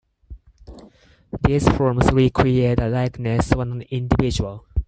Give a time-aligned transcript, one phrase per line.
[1.43, 4.65] These forms recreate the likeness of an individual.